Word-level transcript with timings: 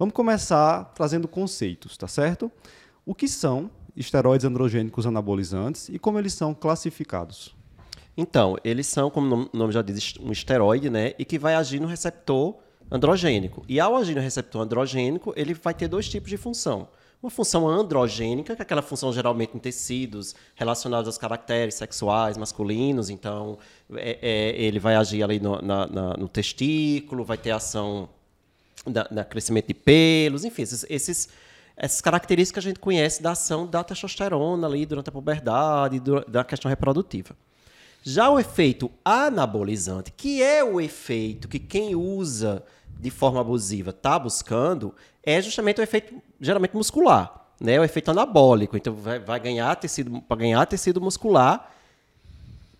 Vamos 0.00 0.14
começar 0.14 0.94
trazendo 0.94 1.28
conceitos, 1.28 1.94
tá 1.94 2.08
certo? 2.08 2.50
O 3.04 3.14
que 3.14 3.28
são 3.28 3.70
esteroides 3.94 4.46
androgênicos 4.46 5.04
anabolizantes 5.04 5.90
e 5.90 5.98
como 5.98 6.18
eles 6.18 6.32
são 6.32 6.54
classificados? 6.54 7.54
Então, 8.16 8.56
eles 8.64 8.86
são, 8.86 9.10
como 9.10 9.50
o 9.52 9.56
nome 9.56 9.74
já 9.74 9.82
diz, 9.82 10.14
um 10.18 10.32
esteroide, 10.32 10.88
né? 10.88 11.12
E 11.18 11.24
que 11.26 11.38
vai 11.38 11.54
agir 11.54 11.78
no 11.80 11.86
receptor 11.86 12.54
androgênico. 12.90 13.62
E 13.68 13.78
ao 13.78 13.94
agir 13.94 14.14
no 14.14 14.22
receptor 14.22 14.62
androgênico, 14.62 15.34
ele 15.36 15.52
vai 15.52 15.74
ter 15.74 15.86
dois 15.86 16.08
tipos 16.08 16.30
de 16.30 16.38
função. 16.38 16.88
Uma 17.22 17.28
função 17.28 17.68
androgênica, 17.68 18.56
que 18.56 18.62
é 18.62 18.64
aquela 18.64 18.80
função 18.80 19.12
geralmente 19.12 19.54
em 19.54 19.58
tecidos 19.58 20.34
relacionados 20.54 21.08
aos 21.08 21.18
caracteres 21.18 21.74
sexuais 21.74 22.38
masculinos. 22.38 23.10
Então, 23.10 23.58
é, 23.92 24.18
é, 24.22 24.62
ele 24.62 24.78
vai 24.78 24.94
agir 24.96 25.22
ali 25.22 25.38
no, 25.38 25.60
na, 25.60 25.86
na, 25.86 26.16
no 26.16 26.26
testículo, 26.26 27.22
vai 27.22 27.36
ter 27.36 27.50
ação 27.50 28.08
da, 28.86 29.24
crescimento 29.24 29.68
de 29.68 29.74
pelos, 29.74 30.44
enfim, 30.44 30.62
esses, 30.62 30.86
esses, 30.88 31.28
essas 31.76 32.00
características 32.00 32.64
que 32.64 32.68
a 32.68 32.70
gente 32.70 32.80
conhece 32.80 33.22
da 33.22 33.32
ação 33.32 33.66
da 33.66 33.84
testosterona 33.84 34.66
ali 34.66 34.86
durante 34.86 35.08
a 35.08 35.12
puberdade, 35.12 36.00
da 36.28 36.44
questão 36.44 36.68
reprodutiva. 36.68 37.34
Já 38.02 38.30
o 38.30 38.38
efeito 38.38 38.90
anabolizante, 39.04 40.10
que 40.10 40.42
é 40.42 40.64
o 40.64 40.80
efeito 40.80 41.48
que 41.48 41.58
quem 41.58 41.94
usa 41.94 42.64
de 42.88 43.10
forma 43.10 43.40
abusiva 43.40 43.90
está 43.90 44.18
buscando, 44.18 44.94
é 45.22 45.40
justamente 45.40 45.80
o 45.80 45.82
efeito 45.82 46.14
geralmente 46.40 46.74
muscular, 46.74 47.48
né? 47.60 47.78
O 47.78 47.84
efeito 47.84 48.10
anabólico. 48.10 48.76
Então 48.76 48.94
vai, 48.94 49.18
vai 49.18 49.38
ganhar 49.38 49.74
tecido 49.76 50.20
para 50.22 50.36
ganhar 50.36 50.64
tecido 50.66 51.00
muscular. 51.00 51.74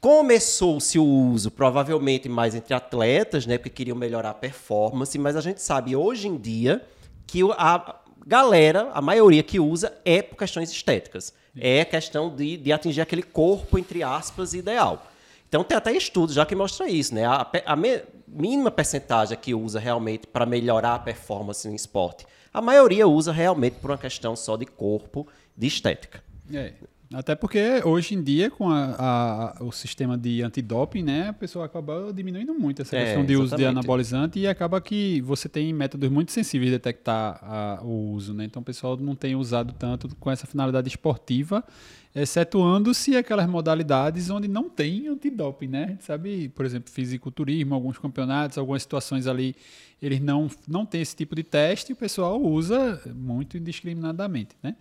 Começou-se 0.00 0.98
o 0.98 1.04
uso 1.04 1.50
provavelmente 1.50 2.28
mais 2.28 2.54
entre 2.54 2.72
atletas, 2.72 3.44
né? 3.44 3.58
Porque 3.58 3.70
queriam 3.70 3.96
melhorar 3.96 4.30
a 4.30 4.34
performance, 4.34 5.18
mas 5.18 5.36
a 5.36 5.42
gente 5.42 5.60
sabe 5.60 5.94
hoje 5.94 6.26
em 6.26 6.38
dia 6.38 6.82
que 7.26 7.42
a 7.52 8.00
galera, 8.26 8.90
a 8.94 9.02
maioria 9.02 9.42
que 9.42 9.60
usa 9.60 9.92
é 10.04 10.22
por 10.22 10.36
questões 10.36 10.70
estéticas. 10.70 11.34
É 11.58 11.84
questão 11.84 12.34
de, 12.34 12.56
de 12.56 12.72
atingir 12.72 13.02
aquele 13.02 13.22
corpo, 13.22 13.78
entre 13.78 14.02
aspas, 14.02 14.54
ideal. 14.54 15.06
Então 15.48 15.62
tem 15.64 15.76
até 15.76 15.92
estudos 15.92 16.34
já 16.34 16.46
que 16.46 16.54
mostra 16.54 16.88
isso, 16.88 17.14
né? 17.14 17.26
A, 17.26 17.46
a 17.66 17.76
me, 17.76 18.00
mínima 18.26 18.70
percentagem 18.70 19.36
que 19.36 19.54
usa 19.54 19.78
realmente 19.78 20.26
para 20.26 20.46
melhorar 20.46 20.94
a 20.94 20.98
performance 20.98 21.68
no 21.68 21.74
esporte, 21.74 22.24
a 22.54 22.62
maioria 22.62 23.06
usa 23.06 23.32
realmente 23.32 23.74
por 23.74 23.90
uma 23.90 23.98
questão 23.98 24.34
só 24.34 24.56
de 24.56 24.64
corpo, 24.64 25.26
de 25.56 25.66
estética. 25.66 26.22
É. 26.52 26.72
Até 27.12 27.34
porque 27.34 27.82
hoje 27.84 28.14
em 28.14 28.22
dia, 28.22 28.48
com 28.52 28.70
a, 28.70 29.56
a, 29.58 29.64
o 29.64 29.72
sistema 29.72 30.16
de 30.16 30.42
antidoping, 30.42 31.02
né, 31.02 31.28
a 31.30 31.32
pessoa 31.32 31.64
acaba 31.64 32.12
diminuindo 32.12 32.54
muito 32.54 32.82
essa 32.82 32.96
é, 32.96 33.04
questão 33.04 33.26
de 33.26 33.32
exatamente. 33.32 33.46
uso 33.46 33.56
de 33.56 33.64
anabolizante 33.64 34.38
e 34.38 34.46
acaba 34.46 34.80
que 34.80 35.20
você 35.22 35.48
tem 35.48 35.72
métodos 35.72 36.08
muito 36.08 36.30
sensíveis 36.30 36.70
de 36.70 36.76
detectar 36.76 37.40
a, 37.42 37.80
o 37.82 38.12
uso, 38.12 38.32
né? 38.32 38.44
Então 38.44 38.62
o 38.62 38.64
pessoal 38.64 38.96
não 38.96 39.16
tem 39.16 39.34
usado 39.34 39.72
tanto 39.72 40.14
com 40.16 40.30
essa 40.30 40.46
finalidade 40.46 40.86
esportiva, 40.88 41.64
excetuando-se 42.14 43.16
aquelas 43.16 43.48
modalidades 43.48 44.30
onde 44.30 44.46
não 44.46 44.70
tem 44.70 45.08
antidoping, 45.08 45.66
né? 45.66 45.84
A 45.84 45.88
gente 45.88 46.04
sabe, 46.04 46.48
por 46.50 46.64
exemplo, 46.64 46.92
fisiculturismo, 46.92 47.74
alguns 47.74 47.98
campeonatos, 47.98 48.56
algumas 48.56 48.82
situações 48.82 49.26
ali, 49.26 49.56
eles 50.00 50.20
não, 50.20 50.48
não 50.68 50.86
têm 50.86 51.00
esse 51.00 51.16
tipo 51.16 51.34
de 51.34 51.42
teste 51.42 51.90
e 51.90 51.92
o 51.92 51.96
pessoal 51.96 52.40
usa 52.40 53.02
muito 53.12 53.58
indiscriminadamente, 53.58 54.54
né? 54.62 54.76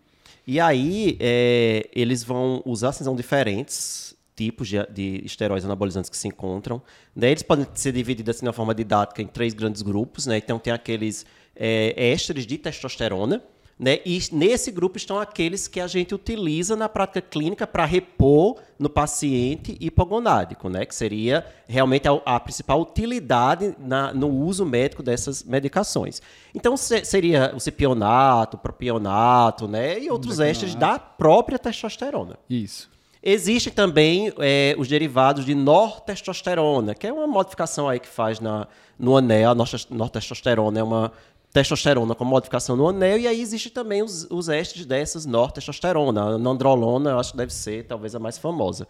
E 0.45 0.59
aí, 0.59 1.17
é, 1.19 1.89
eles 1.93 2.23
vão 2.23 2.61
usar, 2.65 2.89
assim, 2.89 3.03
são 3.03 3.15
diferentes 3.15 4.15
tipos 4.35 4.69
de, 4.69 4.77
de 4.89 5.21
esteroides 5.25 5.65
anabolizantes 5.65 6.09
que 6.09 6.15
se 6.15 6.27
encontram. 6.27 6.81
Né? 7.13 7.31
Eles 7.31 7.43
podem 7.43 7.67
ser 7.73 7.91
divididos 7.91 8.35
assim, 8.35 8.45
de 8.45 8.47
uma 8.47 8.53
forma 8.53 8.73
didática 8.73 9.21
em 9.21 9.27
três 9.27 9.53
grandes 9.53 9.81
grupos. 9.81 10.25
Né? 10.25 10.37
Então, 10.37 10.57
tem 10.57 10.71
aqueles 10.71 11.25
é, 11.55 11.93
ésteres 12.11 12.47
de 12.47 12.57
testosterona, 12.57 13.43
né? 13.79 13.99
E 14.05 14.19
nesse 14.33 14.71
grupo 14.71 14.97
estão 14.97 15.17
aqueles 15.17 15.65
que 15.65 15.79
a 15.79 15.87
gente 15.87 16.13
utiliza 16.13 16.75
na 16.75 16.89
prática 16.89 17.21
clínica 17.21 17.65
para 17.65 17.85
repor 17.85 18.57
no 18.77 18.89
paciente 18.89 19.77
hipogonádico, 19.79 20.67
né? 20.67 20.85
que 20.85 20.93
seria 20.93 21.45
realmente 21.65 22.05
a, 22.05 22.11
a 22.25 22.39
principal 22.41 22.81
utilidade 22.81 23.73
na, 23.79 24.13
no 24.13 24.27
uso 24.27 24.65
médico 24.65 25.01
dessas 25.01 25.43
medicações. 25.43 26.21
Então, 26.53 26.75
se, 26.75 27.05
seria 27.05 27.53
o 27.55 27.59
cipionato, 27.59 28.57
o 28.57 28.59
propionato 28.59 29.65
né? 29.65 29.97
e 29.97 30.11
outros 30.11 30.41
ésteres 30.41 30.75
da 30.75 30.99
própria 30.99 31.57
testosterona. 31.57 32.37
Isso. 32.49 32.89
Existem 33.23 33.71
também 33.71 34.33
é, 34.39 34.75
os 34.77 34.89
derivados 34.89 35.45
de 35.45 35.55
nortestosterona, 35.55 36.93
que 36.93 37.07
é 37.07 37.13
uma 37.13 37.27
modificação 37.27 37.87
aí 37.87 37.99
que 37.99 38.07
faz 38.07 38.41
na, 38.41 38.67
no 38.97 39.15
anel. 39.15 39.51
A 39.51 39.55
nortestosterona 39.55 40.79
é 40.79 40.83
uma 40.83 41.11
testosterona 41.51 42.13
com 42.13 42.23
modificação 42.23 42.75
no 42.75 42.87
anel, 42.87 43.17
e 43.17 43.27
aí 43.27 43.41
existe 43.41 43.69
também 43.69 44.03
os, 44.03 44.27
os 44.29 44.49
estes 44.49 44.85
dessas 44.85 45.25
nortestosterona. 45.25 46.37
Nandrolona, 46.37 47.11
eu 47.11 47.19
acho 47.19 47.31
que 47.31 47.37
deve 47.37 47.53
ser 47.53 47.85
talvez 47.85 48.13
a 48.13 48.19
mais 48.19 48.37
famosa. 48.37 48.87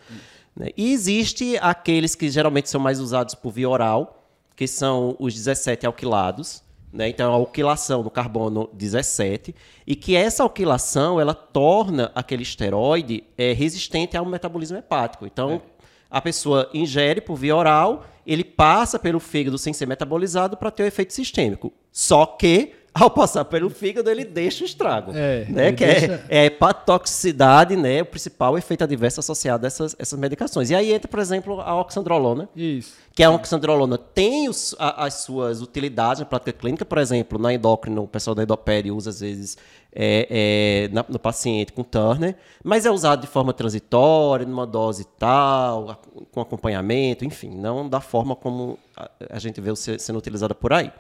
Né? 0.56 0.70
E 0.76 0.92
existe 0.92 1.58
aqueles 1.62 2.16
que 2.16 2.30
geralmente 2.30 2.70
são 2.70 2.82
mais 2.82 3.00
usados 3.00 3.34
por 3.34 3.52
via 3.52 3.70
oral, 3.70 4.28
que 4.56 4.68
são 4.68 5.16
os 5.20 5.34
17 5.34 5.86
alquilados, 5.86 6.62
né? 6.92 7.08
Então, 7.08 7.32
a 7.32 7.36
alquilação 7.36 8.02
do 8.02 8.10
carbono 8.10 8.68
17, 8.74 9.56
e 9.86 9.96
que 9.96 10.16
essa 10.16 10.42
alquilação 10.42 11.22
ela 11.22 11.36
torna 11.36 12.12
aquele 12.16 12.42
esteroide 12.42 13.24
é, 13.38 13.54
resistente 13.54 14.18
ao 14.18 14.26
metabolismo 14.26 14.78
hepático. 14.78 15.26
Então. 15.26 15.62
A 16.10 16.22
pessoa 16.22 16.70
ingere 16.74 17.22
por 17.22 17.36
via 17.36 17.56
oral, 17.56 18.06
ele 18.26 18.44
passa 18.44 18.98
pelo 18.98 19.20
fígado 19.20 19.58
sem 19.58 19.74
ser 19.74 19.86
metabolizado 19.86 20.58
para 20.58 20.72
ter 20.72 20.84
o 20.84 20.86
efeito 20.86 21.14
sistêmico. 21.14 21.74
Só 21.92 22.26
que 22.26 22.74
ao 22.94 23.10
passar 23.10 23.46
pelo 23.46 23.70
fígado, 23.70 24.10
ele 24.10 24.26
deixa 24.26 24.64
o 24.64 24.66
estrago. 24.66 25.12
É, 25.16 25.46
né? 25.50 25.72
Que 25.72 25.84
é, 25.84 25.88
deixa... 25.88 26.26
é, 26.28 26.38
é 26.38 26.42
a 26.42 26.46
hepatotoxicidade, 26.46 27.76
né? 27.76 28.02
O 28.02 28.06
principal 28.06 28.58
efeito 28.58 28.84
adverso 28.84 29.20
associado 29.20 29.66
a 29.66 29.68
essas, 29.68 29.96
essas 29.98 30.20
medicações. 30.20 30.70
E 30.70 30.76
aí 30.76 30.92
entra, 30.92 31.08
por 31.08 31.20
exemplo, 31.20 31.62
a 31.62 31.80
oxandrolona. 31.80 32.50
Isso. 32.56 32.94
Que 33.14 33.24
a 33.24 33.32
oxandrolona 33.32 33.98
tem 33.98 34.50
os, 34.50 34.76
a, 34.80 35.06
as 35.06 35.16
suas 35.16 35.62
utilidades 35.62 36.20
na 36.20 36.26
prática 36.26 36.54
clínica, 36.54 36.86
por 36.86 36.98
exemplo, 36.98 37.38
na 37.40 37.54
endócrino, 37.54 38.04
o 38.04 38.08
pessoal 38.08 38.36
da 38.36 38.44
endopédia 38.44 38.94
usa 38.94 39.10
às 39.10 39.20
vezes 39.20 39.58
é, 39.94 40.88
é, 40.90 40.94
na, 40.94 41.06
no 41.08 41.20
paciente 41.20 41.74
com 41.74 41.84
Turner, 41.84 42.36
mas 42.64 42.86
é 42.86 42.92
usado 42.92 43.22
de 43.22 43.28
forma 43.28 43.54
transitória, 43.54 44.46
numa 44.46 44.66
dose 44.66 45.06
tal, 45.18 46.02
com 46.32 46.42
acompanhamento, 46.42 47.26
enfim, 47.26 47.50
não 47.50 47.88
da 47.88 48.00
forma 48.00 48.36
como 48.36 48.78
a, 48.96 49.10
a 49.32 49.40
gente 49.40 49.60
vê 49.60 49.76
sendo 49.76 50.20
utilizada 50.20 50.54
por 50.54 50.74
aí. 50.74 50.92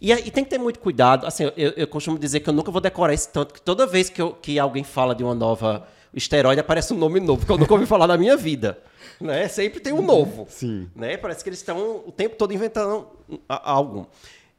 E, 0.00 0.12
e, 0.12 0.30
tem 0.30 0.42
que 0.42 0.50
ter 0.50 0.58
muito 0.58 0.80
cuidado. 0.80 1.26
Assim, 1.26 1.44
eu, 1.56 1.72
eu, 1.76 1.86
costumo 1.86 2.18
dizer 2.18 2.40
que 2.40 2.48
eu 2.48 2.54
nunca 2.54 2.70
vou 2.70 2.80
decorar 2.80 3.12
isso 3.12 3.28
tanto, 3.30 3.52
que 3.52 3.60
toda 3.60 3.86
vez 3.86 4.08
que, 4.08 4.22
eu, 4.22 4.32
que 4.32 4.58
alguém 4.58 4.82
fala 4.82 5.14
de 5.14 5.22
uma 5.22 5.34
nova 5.34 5.86
esteroide, 6.14 6.60
aparece 6.60 6.94
um 6.94 6.96
nome 6.96 7.20
novo, 7.20 7.44
que 7.44 7.52
eu 7.52 7.58
nunca 7.58 7.72
ouvi 7.74 7.86
falar 7.86 8.06
na 8.06 8.16
minha 8.16 8.36
vida. 8.36 8.78
Né? 9.20 9.46
Sempre 9.48 9.78
tem 9.80 9.92
um 9.92 10.00
novo. 10.00 10.46
Sim. 10.48 10.88
Né? 10.96 11.18
Parece 11.18 11.44
que 11.44 11.50
eles 11.50 11.58
estão 11.58 12.02
o 12.06 12.10
tempo 12.10 12.36
todo 12.36 12.52
inventando 12.54 13.06
algo. 13.46 14.08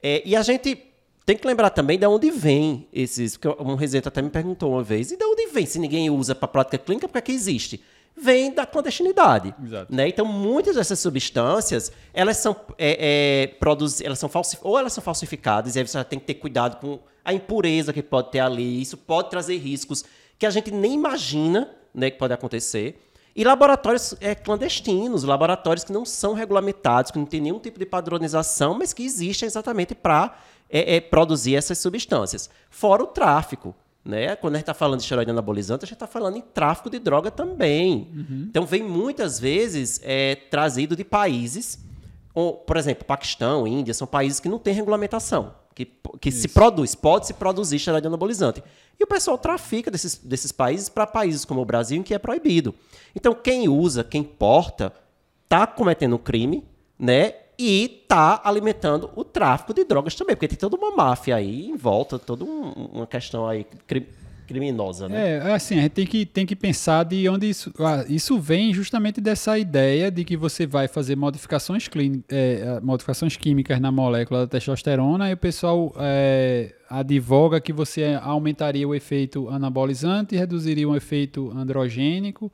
É, 0.01 0.21
e 0.23 0.35
a 0.35 0.43
gente 0.43 0.90
tem 1.25 1.37
que 1.37 1.47
lembrar 1.47 1.69
também 1.69 1.97
de 1.97 2.05
onde 2.05 2.31
vem 2.31 2.87
esses. 2.91 3.37
Porque 3.37 3.61
um 3.61 3.75
residente 3.75 4.07
até 4.07 4.21
me 4.21 4.29
perguntou 4.29 4.73
uma 4.73 4.83
vez: 4.83 5.11
e 5.11 5.17
de 5.17 5.23
onde 5.23 5.47
vem? 5.47 5.65
Se 5.65 5.79
ninguém 5.79 6.09
usa 6.09 6.33
para 6.35 6.47
prática 6.47 6.77
clínica, 6.77 7.07
por 7.07 7.21
que 7.21 7.31
existe? 7.31 7.81
vem 8.15 8.53
da 8.53 8.65
clandestinidade. 8.65 9.53
Né? 9.89 10.07
Então, 10.07 10.25
muitas 10.25 10.75
dessas 10.75 10.99
substâncias, 10.99 11.91
elas 12.13 12.37
são, 12.37 12.55
é, 12.77 13.43
é, 13.43 13.47
produzi 13.47 14.05
elas 14.05 14.19
são 14.19 14.29
ou 14.61 14.77
elas 14.77 14.93
são 14.93 15.03
falsificadas, 15.03 15.75
e 15.75 15.79
aí 15.79 15.87
você 15.87 16.03
tem 16.03 16.19
que 16.19 16.25
ter 16.25 16.35
cuidado 16.35 16.79
com 16.79 16.99
a 17.23 17.33
impureza 17.33 17.93
que 17.93 18.03
pode 18.03 18.31
ter 18.31 18.39
ali. 18.39 18.81
Isso 18.81 18.97
pode 18.97 19.29
trazer 19.29 19.57
riscos 19.57 20.03
que 20.37 20.45
a 20.45 20.49
gente 20.49 20.71
nem 20.71 20.93
imagina 20.93 21.69
né, 21.93 22.09
que 22.09 22.17
pode 22.17 22.33
acontecer. 22.33 22.99
E 23.35 23.43
laboratórios 23.43 24.13
é, 24.19 24.35
clandestinos, 24.35 25.23
laboratórios 25.23 25.85
que 25.85 25.93
não 25.93 26.05
são 26.05 26.33
regulamentados, 26.33 27.11
que 27.11 27.17
não 27.17 27.25
tem 27.25 27.39
nenhum 27.39 27.59
tipo 27.59 27.79
de 27.79 27.85
padronização, 27.85 28.77
mas 28.77 28.91
que 28.91 29.03
existem 29.03 29.47
exatamente 29.47 29.95
para 29.95 30.37
é, 30.71 30.95
é, 30.95 31.01
produzir 31.01 31.55
essas 31.55 31.77
substâncias. 31.77 32.49
Fora 32.69 33.03
o 33.03 33.07
tráfico. 33.07 33.75
Né? 34.03 34.35
Quando 34.35 34.55
a 34.55 34.57
gente 34.57 34.63
está 34.63 34.73
falando 34.73 34.99
de 34.99 35.03
esteroide 35.03 35.29
anabolizante, 35.29 35.85
a 35.85 35.87
gente 35.87 35.93
está 35.93 36.07
falando 36.07 36.37
em 36.37 36.41
tráfico 36.41 36.89
de 36.89 36.97
droga 36.97 37.29
também. 37.29 38.09
Uhum. 38.13 38.47
Então, 38.49 38.65
vem 38.65 38.81
muitas 38.81 39.39
vezes 39.39 39.99
é, 40.03 40.35
trazido 40.49 40.95
de 40.95 41.03
países, 41.03 41.77
ou, 42.33 42.53
por 42.53 42.77
exemplo, 42.77 43.05
Paquistão, 43.05 43.67
Índia, 43.67 43.93
são 43.93 44.07
países 44.07 44.39
que 44.39 44.49
não 44.49 44.57
têm 44.57 44.73
regulamentação, 44.73 45.53
que, 45.75 45.85
que 46.19 46.31
se 46.31 46.47
produz, 46.47 46.95
pode 46.95 47.27
se 47.27 47.33
produzir 47.33 47.75
esteroide 47.75 48.07
anabolizante. 48.07 48.63
E 48.99 49.03
o 49.03 49.07
pessoal 49.07 49.37
trafica 49.37 49.91
desses, 49.91 50.15
desses 50.17 50.51
países 50.51 50.89
para 50.89 51.05
países 51.05 51.45
como 51.45 51.61
o 51.61 51.65
Brasil, 51.65 51.99
em 51.99 52.03
que 52.03 52.13
é 52.13 52.19
proibido. 52.19 52.73
Então, 53.15 53.35
quem 53.35 53.67
usa, 53.67 54.03
quem 54.03 54.23
porta, 54.23 54.93
está 55.43 55.67
cometendo 55.67 56.15
um 56.15 56.19
crime, 56.19 56.63
né? 56.97 57.33
E 57.61 58.01
está 58.03 58.41
alimentando 58.43 59.11
o 59.15 59.23
tráfico 59.23 59.73
de 59.73 59.83
drogas 59.83 60.15
também, 60.15 60.35
porque 60.35 60.47
tem 60.47 60.57
toda 60.57 60.75
uma 60.75 60.95
máfia 60.95 61.35
aí 61.35 61.67
em 61.67 61.77
volta, 61.77 62.17
toda 62.17 62.43
um, 62.43 62.71
uma 62.91 63.05
questão 63.05 63.47
aí 63.47 63.65
criminosa, 64.47 65.07
né? 65.07 65.37
É, 65.37 65.53
assim, 65.53 65.77
a 65.77 65.83
gente 65.83 65.91
tem 65.91 66.05
que, 66.07 66.25
tem 66.25 66.45
que 66.45 66.55
pensar 66.55 67.05
de 67.05 67.29
onde 67.29 67.47
isso. 67.47 67.71
Ah, 67.79 68.03
isso 68.09 68.39
vem 68.39 68.73
justamente 68.73 69.21
dessa 69.21 69.57
ideia 69.59 70.09
de 70.09 70.25
que 70.25 70.35
você 70.35 70.65
vai 70.65 70.87
fazer 70.87 71.15
modificações, 71.15 71.87
clín, 71.87 72.23
é, 72.29 72.79
modificações 72.81 73.37
químicas 73.37 73.79
na 73.79 73.91
molécula 73.91 74.41
da 74.41 74.47
testosterona 74.47 75.29
e 75.29 75.33
o 75.33 75.37
pessoal 75.37 75.93
é, 75.99 76.73
advoga 76.99 77.61
que 77.61 77.71
você 77.71 78.19
aumentaria 78.21 78.85
o 78.85 78.93
efeito 78.93 79.47
anabolizante 79.47 80.35
e 80.35 80.37
reduziria 80.37 80.87
o 80.87 80.95
efeito 80.95 81.49
androgênico. 81.51 82.51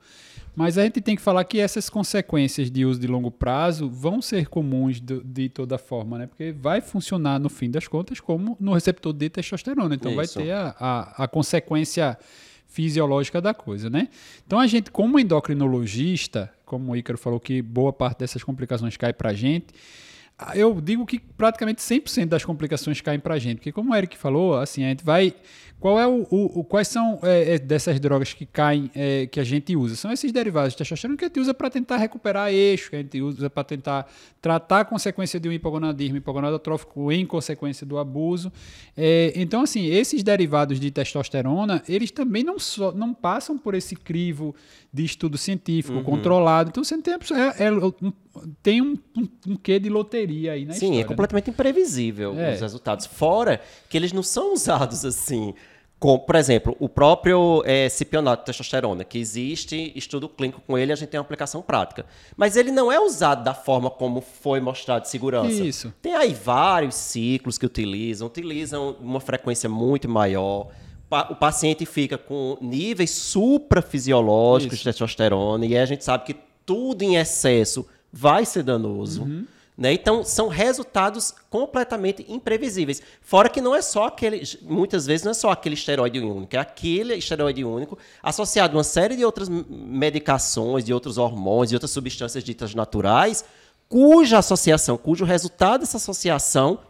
Mas 0.54 0.78
a 0.78 0.84
gente 0.84 1.00
tem 1.00 1.16
que 1.16 1.22
falar 1.22 1.44
que 1.44 1.58
essas 1.58 1.90
consequências 1.90 2.70
de 2.70 2.84
uso 2.84 3.00
de 3.00 3.06
longo 3.06 3.30
prazo 3.30 3.88
vão 3.88 4.22
ser 4.22 4.48
comuns 4.48 5.00
de, 5.00 5.20
de 5.22 5.48
toda 5.48 5.78
forma, 5.78 6.18
né? 6.18 6.26
Porque 6.26 6.52
vai 6.52 6.80
funcionar, 6.80 7.38
no 7.38 7.48
fim 7.48 7.70
das 7.70 7.86
contas, 7.86 8.20
como 8.20 8.56
no 8.58 8.72
receptor 8.72 9.12
de 9.12 9.28
testosterona. 9.28 9.94
Então 9.94 10.10
Isso. 10.10 10.16
vai 10.16 10.46
ter 10.46 10.52
a, 10.52 10.74
a, 10.78 11.24
a 11.24 11.28
consequência 11.28 12.18
fisiológica 12.66 13.40
da 13.40 13.54
coisa, 13.54 13.88
né? 13.88 14.08
Então 14.46 14.60
a 14.60 14.66
gente, 14.66 14.90
como 14.90 15.18
endocrinologista, 15.18 16.52
como 16.64 16.92
o 16.92 16.96
Ícaro 16.96 17.18
falou 17.18 17.40
que 17.40 17.62
boa 17.62 17.92
parte 17.92 18.18
dessas 18.18 18.44
complicações 18.44 18.96
cai 18.96 19.12
para 19.12 19.30
a 19.30 19.34
gente, 19.34 19.66
eu 20.54 20.80
digo 20.80 21.04
que 21.04 21.18
praticamente 21.18 21.80
100% 21.82 22.26
das 22.26 22.44
complicações 22.44 23.00
caem 23.00 23.18
para 23.18 23.34
a 23.34 23.38
gente, 23.38 23.56
porque 23.56 23.72
como 23.72 23.92
o 23.92 23.96
Eric 23.96 24.16
falou, 24.16 24.56
assim, 24.56 24.84
a 24.84 24.88
gente 24.88 25.04
vai 25.04 25.34
qual 25.80 25.98
é 25.98 26.06
o, 26.06 26.26
o, 26.28 26.60
o 26.60 26.64
quais 26.64 26.88
são 26.88 27.20
é, 27.22 27.54
é, 27.54 27.58
dessas 27.58 28.00
drogas 28.00 28.32
que 28.32 28.44
caem, 28.44 28.90
é, 28.96 29.26
que 29.26 29.38
a 29.38 29.44
gente 29.44 29.76
usa? 29.76 29.94
São 29.94 30.10
esses 30.10 30.32
derivados 30.32 30.72
de 30.72 30.78
testosterona 30.78 31.16
que 31.16 31.24
a 31.24 31.28
gente 31.28 31.38
usa 31.38 31.54
para 31.54 31.70
tentar 31.70 31.98
recuperar 31.98 32.52
eixo, 32.52 32.90
que 32.90 32.96
a 32.96 32.98
gente 32.98 33.20
usa 33.22 33.48
para 33.48 33.62
tentar 33.62 34.10
tratar 34.42 34.80
a 34.80 34.84
consequência 34.84 35.38
de 35.38 35.48
um 35.48 35.52
hipogonadismo 35.52 36.16
hipogonadotrófico 36.16 37.12
em 37.12 37.24
consequência 37.24 37.86
do 37.86 37.96
abuso. 37.96 38.52
É, 38.96 39.32
então, 39.36 39.62
assim, 39.62 39.86
esses 39.86 40.24
derivados 40.24 40.80
de 40.80 40.90
testosterona, 40.90 41.80
eles 41.88 42.10
também 42.10 42.42
não, 42.42 42.58
só, 42.58 42.90
não 42.90 43.14
passam 43.14 43.56
por 43.56 43.74
esse 43.74 43.94
crivo 43.94 44.56
de 44.92 45.04
estudo 45.04 45.38
científico 45.38 45.98
uhum. 45.98 46.04
controlado. 46.04 46.70
Então, 46.70 46.82
você 46.82 46.98
tem, 46.98 47.14
é, 47.14 47.64
é, 47.66 47.72
um, 47.72 48.12
tem 48.62 48.82
um, 48.82 48.96
um, 49.16 49.28
um, 49.48 49.56
quê 49.56 49.78
de 49.78 49.88
loteria 49.88 50.52
aí 50.52 50.64
na 50.64 50.72
Sim, 50.72 50.76
história. 50.76 50.96
Sim, 50.96 51.00
é 51.00 51.04
completamente 51.04 51.46
né? 51.46 51.52
imprevisível 51.52 52.32
os 52.32 52.60
resultados. 52.60 53.06
Fora 53.06 53.60
que 53.88 53.96
eles 53.96 54.12
não 54.12 54.22
são 54.22 54.52
usados 54.52 55.04
assim 55.04 55.54
com, 55.98 56.16
por 56.16 56.36
exemplo, 56.36 56.76
o 56.78 56.88
próprio 56.88 57.62
é, 57.66 57.88
cipionato 57.88 58.42
de 58.42 58.46
testosterona, 58.46 59.02
que 59.02 59.18
existe 59.18 59.92
estudo 59.96 60.28
clínico 60.28 60.62
com 60.64 60.78
ele, 60.78 60.92
a 60.92 60.96
gente 60.96 61.08
tem 61.08 61.18
uma 61.18 61.24
aplicação 61.24 61.60
prática. 61.60 62.06
Mas 62.36 62.56
ele 62.56 62.70
não 62.70 62.90
é 62.90 63.00
usado 63.00 63.42
da 63.42 63.52
forma 63.52 63.90
como 63.90 64.20
foi 64.20 64.60
mostrado 64.60 65.02
de 65.02 65.08
segurança. 65.08 65.50
Isso. 65.50 65.92
Tem 66.00 66.14
aí 66.14 66.32
vários 66.32 66.94
ciclos 66.94 67.58
que 67.58 67.66
utilizam, 67.66 68.28
utilizam 68.28 68.96
uma 69.00 69.20
frequência 69.20 69.68
muito 69.68 70.08
maior. 70.08 70.68
O 71.30 71.34
paciente 71.34 71.84
fica 71.84 72.16
com 72.16 72.56
níveis 72.60 73.10
suprafisiológicos 73.10 74.74
Isso. 74.74 74.84
de 74.84 74.90
testosterona, 74.90 75.66
e 75.66 75.74
aí 75.74 75.82
a 75.82 75.86
gente 75.86 76.04
sabe 76.04 76.26
que 76.26 76.36
tudo 76.64 77.02
em 77.02 77.16
excesso 77.16 77.88
vai 78.12 78.44
ser 78.44 78.62
danoso. 78.62 79.22
Uhum. 79.22 79.46
Né? 79.78 79.92
Então, 79.92 80.24
são 80.24 80.48
resultados 80.48 81.32
completamente 81.48 82.26
imprevisíveis. 82.28 83.00
Fora 83.22 83.48
que 83.48 83.60
não 83.60 83.76
é 83.76 83.80
só 83.80 84.06
aquele, 84.06 84.42
muitas 84.62 85.06
vezes 85.06 85.24
não 85.24 85.30
é 85.30 85.34
só 85.34 85.50
aquele 85.50 85.76
esteroide 85.76 86.18
único, 86.18 86.56
é 86.56 86.58
aquele 86.58 87.14
esteroide 87.14 87.64
único 87.64 87.96
associado 88.20 88.74
a 88.74 88.78
uma 88.78 88.84
série 88.84 89.14
de 89.14 89.24
outras 89.24 89.48
medicações, 89.48 90.84
de 90.84 90.92
outros 90.92 91.16
hormônios, 91.16 91.68
de 91.68 91.76
outras 91.76 91.92
substâncias 91.92 92.42
ditas 92.42 92.74
naturais, 92.74 93.44
cuja 93.88 94.38
associação, 94.38 94.96
cujo 94.96 95.24
resultado 95.24 95.80
dessa 95.80 95.96
associação 95.96 96.80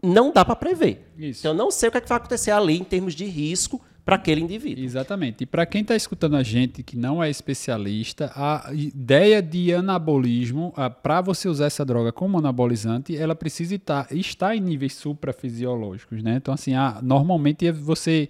não 0.00 0.32
dá 0.32 0.44
para 0.44 0.54
prever. 0.54 1.10
Isso. 1.18 1.40
Então, 1.40 1.50
eu 1.50 1.56
não 1.56 1.70
sei 1.72 1.88
o 1.88 1.92
que, 1.92 1.98
é 1.98 2.00
que 2.00 2.08
vai 2.08 2.18
acontecer 2.18 2.52
ali 2.52 2.78
em 2.78 2.84
termos 2.84 3.14
de 3.14 3.24
risco 3.24 3.80
para 4.10 4.16
aquele 4.16 4.40
indivíduo. 4.40 4.84
Exatamente. 4.84 5.44
E 5.44 5.46
para 5.46 5.64
quem 5.64 5.82
está 5.82 5.94
escutando 5.94 6.36
a 6.36 6.42
gente 6.42 6.82
que 6.82 6.96
não 6.96 7.22
é 7.22 7.30
especialista, 7.30 8.32
a 8.34 8.70
ideia 8.74 9.40
de 9.40 9.72
anabolismo, 9.72 10.74
para 11.00 11.20
você 11.20 11.48
usar 11.48 11.66
essa 11.66 11.84
droga 11.84 12.10
como 12.10 12.36
anabolizante, 12.36 13.16
ela 13.16 13.36
precisa 13.36 13.76
estar, 13.76 14.08
estar 14.10 14.56
em 14.56 14.60
níveis 14.60 14.94
suprafisiológicos, 14.94 16.24
né? 16.24 16.34
Então, 16.36 16.52
assim, 16.52 16.74
a, 16.74 16.98
normalmente 17.00 17.70
você 17.70 18.28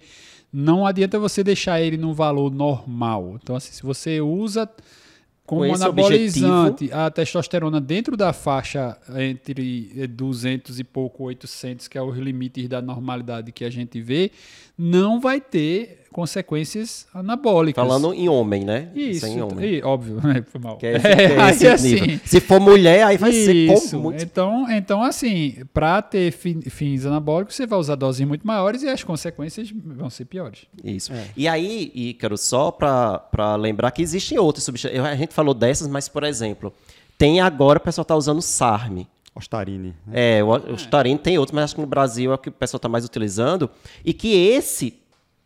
não 0.53 0.85
adianta 0.85 1.17
você 1.17 1.43
deixar 1.43 1.81
ele 1.81 1.97
no 1.97 2.13
valor 2.13 2.53
normal. 2.53 3.39
Então, 3.41 3.55
assim, 3.55 3.71
se 3.71 3.81
você 3.81 4.21
usa 4.21 4.69
como 5.51 5.67
Com 5.67 5.75
anabolizante, 5.75 6.85
objetivo. 6.85 6.97
a 6.97 7.11
testosterona 7.11 7.81
dentro 7.81 8.15
da 8.15 8.31
faixa 8.31 8.97
entre 9.17 10.07
200 10.07 10.79
e 10.79 10.83
pouco 10.85 11.25
800, 11.25 11.89
que 11.89 11.97
é 11.97 12.01
os 12.01 12.17
limites 12.17 12.69
da 12.69 12.81
normalidade 12.81 13.51
que 13.51 13.65
a 13.65 13.69
gente 13.69 13.99
vê, 14.01 14.31
não 14.77 15.19
vai 15.19 15.41
ter 15.41 16.00
consequências 16.11 17.07
anabólicas. 17.13 17.81
Falando 17.85 18.13
em 18.13 18.27
homem, 18.27 18.63
né? 18.63 18.89
Isso, 18.93 19.25
Sem 19.25 19.41
homem. 19.41 19.75
E, 19.75 19.83
óbvio, 19.83 20.19
né? 20.23 20.43
foi 20.45 20.61
mal. 20.61 20.77
Que 20.77 20.87
é, 20.87 20.95
esse, 21.49 21.65
é, 21.67 21.71
assim, 21.71 22.19
Se 22.25 22.39
for 22.39 22.59
mulher, 22.59 23.03
aí 23.03 23.17
vai 23.17 23.31
isso. 23.31 23.87
ser 23.87 23.95
muito... 23.97 24.21
Então, 24.21 24.69
então 24.69 25.03
assim, 25.03 25.63
para 25.73 26.01
ter 26.01 26.31
fins 26.31 27.05
anabólicos, 27.05 27.55
você 27.55 27.65
vai 27.65 27.79
usar 27.79 27.95
doses 27.95 28.25
muito 28.27 28.45
maiores 28.45 28.83
e 28.83 28.89
as 28.89 29.03
consequências 29.03 29.71
vão 29.71 30.09
ser 30.09 30.25
piores. 30.25 30.65
Isso. 30.83 31.13
É. 31.13 31.25
E 31.35 31.47
aí, 31.47 31.91
Ícaro, 31.95 32.37
só 32.37 32.71
para 32.71 33.55
lembrar 33.55 33.91
que 33.91 34.01
existem 34.01 34.37
outras 34.37 34.63
substâncias. 34.63 35.03
A 35.03 35.15
gente 35.15 35.33
falou 35.33 35.53
dessas, 35.53 35.87
mas, 35.87 36.09
por 36.09 36.23
exemplo, 36.23 36.73
tem 37.17 37.39
agora 37.39 37.77
o 37.77 37.81
pessoal 37.81 38.03
está 38.03 38.15
usando 38.15 38.41
SARM. 38.41 39.07
Ostarine. 39.33 39.95
Né? 40.05 40.39
É, 40.39 40.43
o 40.43 40.49
Ostarine 40.73 41.17
tem 41.17 41.37
outros, 41.37 41.55
mas 41.55 41.65
acho 41.65 41.75
que 41.75 41.81
no 41.81 41.87
Brasil 41.87 42.31
é 42.31 42.35
o 42.35 42.37
que 42.37 42.49
o 42.49 42.51
pessoal 42.51 42.77
está 42.77 42.89
mais 42.89 43.05
utilizando. 43.05 43.69
E 44.03 44.13
que 44.13 44.33
esse 44.35 45.00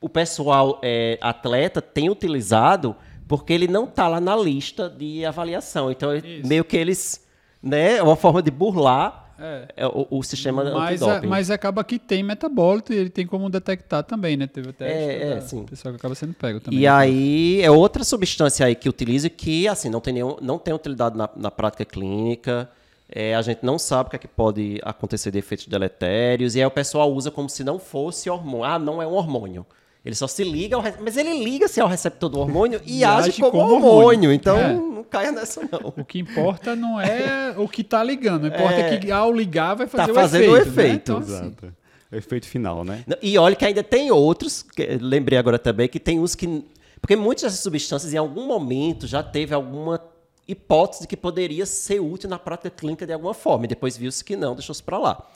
o 0.06 0.10
pessoal 0.10 0.80
é, 0.84 1.18
atleta 1.20 1.82
tem 1.82 2.12
utilizado 2.12 2.96
porque 3.28 3.52
ele 3.52 3.68
não 3.68 3.86
está 3.86 4.08
lá 4.08 4.22
na 4.22 4.36
lista 4.36 4.88
de 4.88 5.26
avaliação. 5.26 5.90
Então, 5.90 6.16
Isso. 6.16 6.48
meio 6.48 6.64
que 6.64 6.78
eles. 6.78 7.26
Né, 7.64 7.98
é 7.98 8.04
uma 8.04 8.16
forma 8.16 8.44
de 8.44 8.52
burlar 8.52 9.34
é. 9.40 9.68
é 9.76 9.88
o, 9.88 10.06
o, 10.12 10.22
sistema 10.22 10.64
mas, 10.64 11.02
antidoping. 11.02 11.28
mas 11.28 11.50
acaba 11.50 11.84
que 11.84 11.98
tem 11.98 12.22
metabólito 12.22 12.94
e 12.94 12.98
ele 12.98 13.10
tem 13.10 13.26
como 13.26 13.50
detectar 13.50 14.04
também, 14.04 14.38
né? 14.38 14.46
Teve 14.46 14.72
teste. 14.72 14.94
É, 14.94 15.32
é, 15.32 15.42
sim. 15.42 15.62
O 15.62 15.64
pessoal 15.64 15.92
que 15.92 15.98
acaba 15.98 16.14
sendo 16.14 16.36
pego 16.36 16.60
também. 16.60 16.80
E 16.80 16.84
né? 16.84 16.90
aí 16.90 17.62
é 17.64 17.72
outra 17.72 18.04
substância 18.04 18.64
aí 18.68 18.76
que 18.76 18.88
utiliza 18.88 19.28
que, 19.28 19.68
assim, 19.68 19.90
não 19.90 20.00
tem, 20.00 20.14
nenhum, 20.14 20.38
não 20.40 20.60
tem 20.60 20.72
utilidade 20.72 21.18
na, 21.18 21.28
na 21.36 21.50
prática 21.50 21.84
clínica. 21.84 22.70
É, 23.10 23.34
a 23.34 23.42
gente 23.42 23.64
não 23.64 23.80
sabe 23.80 24.08
o 24.08 24.10
que, 24.12 24.16
é 24.18 24.20
que 24.20 24.28
pode 24.28 24.80
acontecer 24.84 25.32
de 25.32 25.40
efeitos 25.40 25.66
deletérios. 25.66 26.56
E 26.56 26.60
aí 26.60 26.66
o 26.68 26.72
pessoal 26.72 27.12
usa 27.12 27.32
como 27.32 27.50
se 27.50 27.64
não 27.64 27.80
fosse 27.80 28.30
hormônio. 28.30 28.66
Ah, 28.66 28.78
não 28.78 29.02
é 29.02 29.08
um 29.08 29.14
hormônio. 29.14 29.66
Ele 30.06 30.16
só 30.16 30.28
se 30.28 30.44
liga 30.44 30.76
ao 30.76 30.84
mas 31.02 31.18
ele 31.18 31.44
liga-se 31.44 31.82
ao 31.82 31.88
receptor 31.88 32.30
do 32.30 32.40
hormônio 32.40 32.80
e, 32.86 33.00
e 33.00 33.04
age, 33.04 33.30
age, 33.30 33.42
como, 33.42 33.52
como 33.52 33.64
hormônio. 33.64 33.98
hormônio. 33.98 34.32
Então 34.32 34.58
é. 34.58 34.74
não 34.74 35.04
caia 35.04 35.32
nessa 35.32 35.62
não. 35.62 35.94
O 35.98 36.06
que 36.06 36.20
importa 36.20 36.76
não 36.76 37.02
é 37.02 37.56
o 37.58 37.68
que 37.68 37.82
está 37.82 38.04
ligando, 38.04 38.46
o 38.46 38.52
que 38.52 38.56
importa 38.56 38.80
é, 38.80 38.98
que 38.98 39.12
ao 39.12 39.34
ligar 39.34 39.74
vai 39.76 39.88
fazer 39.88 40.14
tá 40.14 40.22
o 40.22 40.26
efeito. 40.26 40.52
O 40.52 40.58
efeito. 40.58 40.80
Né? 40.82 40.94
Então, 40.94 41.18
assim, 41.18 41.34
Exato. 41.34 41.74
É 42.12 42.16
o 42.16 42.18
efeito 42.20 42.48
final, 42.48 42.84
né? 42.84 43.04
E 43.20 43.36
olha 43.38 43.56
que 43.56 43.66
ainda 43.66 43.84
tem 43.84 44.12
outros, 44.12 44.62
que, 44.62 44.86
lembrei 45.02 45.40
agora 45.40 45.58
também 45.58 45.90
que 45.90 46.00
tem 46.00 46.20
uns 46.20 46.36
que 46.36 46.64
porque 47.02 47.16
muitas 47.16 47.44
dessas 47.44 47.60
substâncias 47.60 48.14
em 48.14 48.18
algum 48.18 48.48
momento 48.48 49.06
já 49.06 49.22
teve 49.22 49.54
alguma 49.54 50.02
hipótese 50.48 51.02
de 51.02 51.08
que 51.08 51.18
poderia 51.18 51.66
ser 51.66 52.00
útil 52.00 52.30
na 52.30 52.40
prática 52.40 52.70
clínica 52.70 53.06
de 53.06 53.14
alguma 53.14 53.34
forma, 53.34 53.66
e 53.66 53.68
depois 53.68 53.98
viu-se 53.98 54.24
que 54.24 54.36
não, 54.36 54.56
deixou-se 54.56 54.82
para 54.82 54.98
lá. 54.98 55.28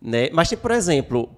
Né? 0.00 0.28
Mas 0.32 0.48
tem, 0.48 0.58
por 0.58 0.70
exemplo, 0.70 1.30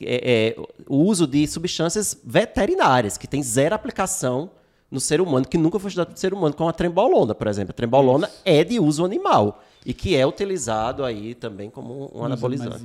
é, 0.00 0.54
é, 0.56 0.56
o 0.88 0.96
uso 0.96 1.26
de 1.26 1.46
substâncias 1.46 2.16
veterinárias, 2.24 3.16
que 3.16 3.26
tem 3.26 3.42
zero 3.42 3.74
aplicação 3.74 4.50
no 4.90 5.00
ser 5.00 5.20
humano, 5.20 5.46
que 5.46 5.58
nunca 5.58 5.78
foi 5.78 5.88
estudado 5.88 6.12
no 6.12 6.16
ser 6.16 6.32
humano, 6.32 6.54
como 6.54 6.70
a 6.70 6.72
trembolona, 6.72 7.34
por 7.34 7.48
exemplo. 7.48 7.70
A 7.70 7.74
trembolona 7.74 8.28
Isso. 8.28 8.42
é 8.44 8.62
de 8.62 8.78
uso 8.78 9.04
animal 9.04 9.62
e 9.84 9.92
que 9.92 10.16
é 10.16 10.26
utilizado 10.26 11.04
aí 11.04 11.34
também 11.34 11.68
como 11.68 12.10
um 12.14 12.24
anabolizante. 12.24 12.84